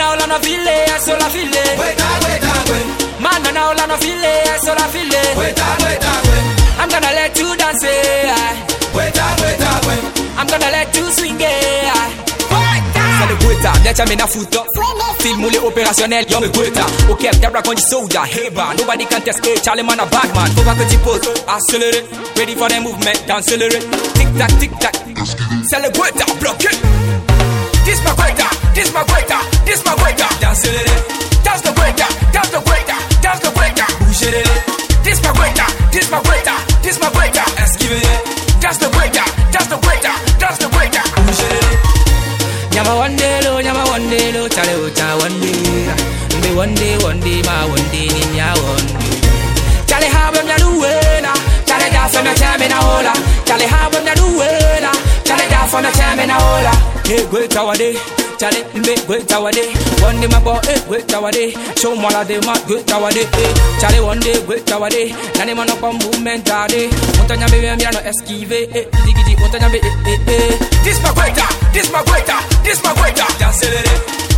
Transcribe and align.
now 0.00 0.16
la 0.16 0.26
no 0.26 0.38
file, 0.40 0.98
so 1.04 1.12
la 1.12 1.28
file. 1.28 1.62
Weta, 1.76 2.08
weta, 2.24 2.52
we. 2.68 2.78
Man 3.20 3.42
now 3.52 3.72
la 3.76 3.84
no 3.86 3.96
file, 4.00 4.32
so 4.64 4.72
la 4.72 4.86
file. 4.88 5.20
Weta, 5.36 5.66
weta, 5.84 6.12
we. 6.26 6.36
I'm 6.80 6.88
gonna 6.88 7.12
let 7.12 7.36
you 7.38 7.54
dance, 7.56 7.84
eh. 7.84 8.32
Weta, 8.96 9.26
weta, 9.42 9.70
we. 9.86 9.94
I'm 10.38 10.46
gonna 10.46 10.70
let 10.72 10.96
you 10.96 11.04
swing, 11.12 11.40
eh. 11.40 11.92
Weta. 12.50 13.04
C'est 13.20 13.28
le 13.28 13.36
Gweta, 13.44 13.72
Netcha 13.84 14.04
me 14.06 14.16
na 14.16 14.26
futo 14.26 14.64
Film 15.20 15.40
moulé 15.40 15.58
opérationnel, 15.58 16.24
yo 16.30 16.40
me 16.40 16.48
Gweta 16.48 16.86
Ok, 17.10 17.28
Debra 17.38 17.62
con 17.62 17.74
the 17.74 17.80
soldier, 17.82 18.22
Heba 18.24 18.72
Nobody 18.78 19.04
can 19.04 19.20
test 19.20 19.44
it, 19.46 19.62
Charlie 19.62 19.82
man 19.82 20.00
a 20.00 20.06
bad 20.06 20.34
man 20.34 20.50
Faut 20.56 20.62
pas 20.62 20.74
que 20.74 20.88
tu 20.90 20.96
poses, 20.98 21.20
accéléré 21.46 22.02
Ready 22.36 22.54
for 22.56 22.68
the 22.68 22.80
movement, 22.80 23.12
accéléré 23.28 23.78
Tic 24.14 24.38
tac, 24.38 24.58
tic 24.58 24.78
tac 24.78 24.94
C'est 25.70 25.80
le 25.82 25.90
Gweta, 25.90 26.24
bloqué 26.40 26.68
This 27.84 28.00
my 28.02 28.10
Gweta, 28.16 28.48
this 28.74 28.90
my 28.94 29.04
Gweta 29.04 29.59
This 29.70 29.84
my 29.84 29.94
Gweta, 29.94 30.26
accéléré 30.50 30.96
That's 31.44 31.62
the 31.62 31.70
Gweta, 31.70 32.06
that's 32.32 32.50
the 32.50 32.58
Gweta 32.58 32.96
That's 33.22 33.38
the 33.38 33.50
Gweta, 33.54 33.86
bougez 34.02 34.48
This 35.04 35.22
my 35.22 35.30
Gweta, 35.30 35.66
this 35.92 36.10
my 36.10 36.18
Gweta 36.26 36.54
This 36.82 36.98
my 37.00 37.06
Gweta, 37.14 37.44
esquivez 37.62 38.02
That's 38.60 38.78
the 38.78 38.86
Gweta, 38.86 39.22
that's 39.52 39.68
the 39.68 39.76
Gweta 39.76 40.12
That's 40.40 40.58
the 40.58 40.66
Gweta, 40.74 41.02
bougez 41.14 42.74
Nyama 42.74 42.96
one 42.96 43.14
day 43.16 43.40
lo, 43.44 43.60
nyama 43.60 43.84
one 43.90 44.08
day 44.10 44.32
lo, 44.32 44.48
chale 44.48 44.74
oh, 44.74 44.86
ucha 44.90 45.06
one 45.22 45.38
day. 45.40 45.86
Mbe 46.38 46.56
one 46.56 46.74
day, 46.74 46.96
one 47.04 47.20
day, 47.20 47.42
ma 47.42 47.66
one 47.66 47.86
day, 47.92 48.08
ninya 48.08 48.54
one 48.62 48.86
day. 48.98 49.20
Chale 49.86 50.08
habe 50.08 50.38
mna 50.42 50.56
duwena, 50.58 51.32
chale 51.66 51.90
da 51.92 52.08
fa 52.08 52.22
mna 52.22 52.34
chame 52.34 52.68
na 52.68 52.76
hola. 52.76 53.12
Chale 53.44 53.66
habe 53.66 53.98
mna 54.00 54.14
duwena, 54.14 54.59
da 55.82 55.90
fa 55.90 55.92
mna 55.92 55.92
chame 55.92 56.26
na 56.26 56.34
hola. 56.34 56.72
Hey, 57.08 57.24
gwe 57.30 57.48
tawade, 57.48 57.96
chale 58.38 58.64
mbe 58.74 58.94
gwe 59.06 59.18
tawade. 59.22 59.62
One 60.04 60.20
day 60.20 60.28
my 60.28 60.40
boy, 60.40 60.58
eh, 60.68 60.80
gwe 60.88 61.02
tawade. 61.02 61.56
Show 61.80 61.94
mwala 61.96 62.24
de 62.24 62.40
ma 62.46 62.54
gwe 62.66 62.82
tawade, 62.84 63.20
eh. 63.20 63.54
Chale 63.80 64.00
one 64.00 64.20
day 64.20 64.36
gwe 64.46 64.60
tawade. 64.60 65.14
Nani 65.38 65.54
mano 65.54 65.76
kwa 65.76 65.92
movement 65.92 66.50
ade. 66.50 66.90
Montanya 67.18 67.48
bebe 67.48 67.76
mira 67.76 67.90
no 67.92 68.00
esquive, 68.00 68.68
eh. 68.74 68.86
Gidi 69.06 69.12
gidi, 69.14 69.36
montanya 69.40 69.68
be, 69.68 69.78
eh, 69.78 69.94
eh, 70.06 70.20
eh. 70.28 70.58
This 70.84 71.00
my 71.02 71.10
gueta, 71.14 71.46
this 71.72 71.90
my 71.92 72.02
gueta, 72.02 72.36
this 72.64 72.82
my 72.84 72.94
that's 73.38 74.29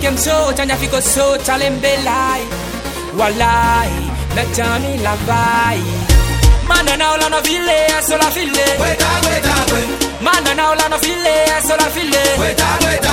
Nyam 0.00 0.14
nyafike 0.14 0.30
mso, 0.30 0.52
chanyafiko 0.52 1.00
so, 1.02 1.36
chalembelai. 1.38 2.42
Walai, 3.18 3.90
na 4.36 4.44
chami 4.54 4.96
lavai. 5.02 5.82
Mana 6.68 6.96
na 6.96 7.12
ola 7.14 7.28
no 7.28 7.38
file, 7.42 8.02
so 8.06 8.16
la 8.16 8.30
file. 8.30 8.66
Weta, 8.78 9.08
weta, 9.26 9.54
we. 9.72 9.80
Mana 10.22 10.54
na 10.54 10.70
ola 10.70 10.88
no 10.88 10.98
file, 10.98 11.62
so 11.66 11.74
la 11.76 11.88
file. 11.90 12.22
Weta, 12.38 12.68
weta. 12.84 13.12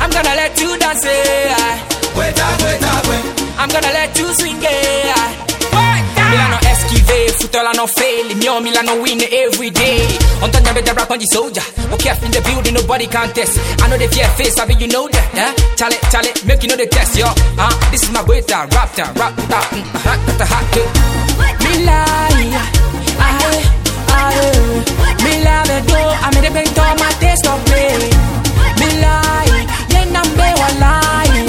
I'm 0.00 0.10
gonna 0.10 0.34
let 0.34 0.60
you 0.60 0.76
dance, 0.78 1.04
eh. 1.06 1.78
Weta, 2.16 2.46
weta. 2.62 3.60
I'm 3.60 3.68
gonna 3.68 3.92
let 3.92 4.18
you 4.18 4.26
swing, 4.34 4.64
eh. 4.64 5.14
Milano 6.30 6.58
esquive, 6.72 7.32
futola 7.38 7.72
no 7.76 7.86
fail, 7.86 8.34
mio 8.36 8.60
Milano 8.60 9.00
win 9.02 9.20
every 9.22 9.70
day. 9.70 10.07
On 10.78 10.84
time 10.84 10.94
the 10.94 11.00
rap 11.00 11.10
on 11.10 11.18
the 11.18 11.26
soldier. 11.26 11.66
Okay, 11.90 12.14
in 12.22 12.30
the 12.30 12.38
building, 12.38 12.74
nobody 12.74 13.06
can 13.10 13.26
test. 13.34 13.58
I 13.82 13.90
know 13.90 13.98
the 13.98 14.06
fear 14.14 14.30
face, 14.38 14.54
I 14.60 14.66
mean 14.66 14.78
you 14.78 14.86
know 14.86 15.08
that, 15.10 15.26
eh? 15.34 15.50
Chale, 15.74 15.98
chale, 16.06 16.30
make 16.46 16.62
you 16.62 16.70
know 16.70 16.78
the 16.78 16.86
test, 16.86 17.18
yo. 17.18 17.26
Uh, 17.58 17.74
this 17.90 18.06
is 18.06 18.10
my 18.14 18.22
guetta, 18.22 18.62
raptor, 18.70 19.10
rap, 19.18 19.34
rap, 19.50 19.66
mm, 19.74 19.82
hot, 20.06 20.22
hot, 20.22 20.38
hot, 20.38 20.70
hot. 20.70 20.86
Milai, 21.66 22.54
aye, 23.18 23.58
aye. 24.06 24.86
Milai, 25.26 25.82
do, 25.82 25.98
I 25.98 26.30
made 26.38 26.46
a 26.46 26.50
big 26.54 26.70
door, 26.78 26.94
my 26.94 27.10
taste 27.18 27.42
of 27.50 27.58
play. 27.66 27.98
Milai, 28.78 29.50
yeah, 29.90 30.06
nambe 30.14 30.46
walai. 30.62 31.42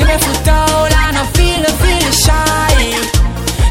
Nime 0.00 0.16
futola, 0.24 1.02
no 1.12 1.22
feel, 1.36 1.64
feel 1.84 2.10
shy. 2.24 2.96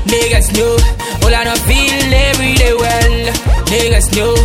Niggas 0.06 0.54
know, 0.54 0.78
all 1.26 1.34
I 1.34 1.42
know 1.50 1.58
feel 1.66 2.14
every 2.30 2.54
day 2.62 2.74
well. 2.78 3.18
Niggas 3.74 4.14
know, 4.14 4.38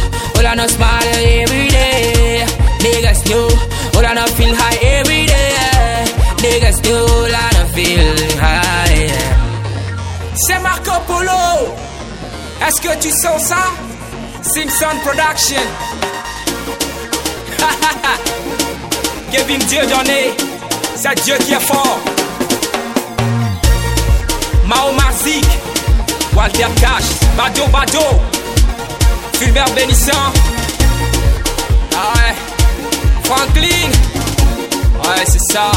C'est 10.47 10.59
Marco 10.61 10.93
Polo. 11.07 11.75
Est-ce 12.67 12.81
que 12.81 12.97
tu 12.99 13.11
sens 13.11 13.43
ça? 13.43 13.57
Simpson 14.43 14.97
Production. 15.05 15.61
Kevin 19.33 19.59
Dieu 19.59 19.83
donné, 19.83 20.31
c'est 20.97 21.23
Dieu 21.25 21.35
qui 21.45 21.53
est 21.53 21.61
fort. 21.61 21.99
Mao 24.65 24.93
Marzik, 24.93 25.45
Walter 26.35 26.69
Cash, 26.81 27.05
Bado 27.37 27.67
Bado, 27.67 28.21
Fulbert 29.39 29.73
Bénissant, 29.75 30.33
ah 31.97 32.13
ouais, 32.17 32.35
Franklin, 33.23 33.89
ouais 35.05 35.25
c'est 35.27 35.53
ça. 35.53 35.71